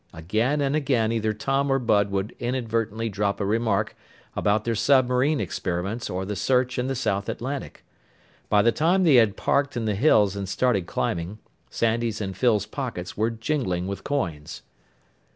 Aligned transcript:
Again 0.15 0.61
and 0.61 0.75
again, 0.75 1.11
either 1.11 1.31
Tom 1.31 1.71
or 1.71 1.77
Bud 1.77 2.09
would 2.09 2.35
inadvertently 2.39 3.07
drop 3.07 3.39
a 3.39 3.45
remark 3.45 3.95
about 4.35 4.63
their 4.65 4.73
submarine 4.73 5.39
experiments 5.39 6.09
or 6.09 6.25
the 6.25 6.35
search 6.35 6.79
in 6.79 6.87
the 6.87 6.95
South 6.95 7.29
Atlantic. 7.29 7.85
By 8.49 8.63
the 8.63 8.71
time 8.71 9.03
they 9.03 9.17
had 9.17 9.37
parked 9.37 9.77
in 9.77 9.85
the 9.85 9.93
hills 9.93 10.35
and 10.35 10.49
started 10.49 10.87
climbing, 10.87 11.37
Sandy's 11.69 12.19
and 12.19 12.35
Phyl's 12.35 12.65
pockets 12.65 13.15
were 13.15 13.29
jingling 13.29 13.85
with 13.85 14.03
coins. 14.03 14.63